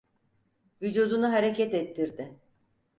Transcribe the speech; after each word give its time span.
Vücudunu 0.81 1.31
hareket 1.33 1.73
ettirdi. 1.73 2.35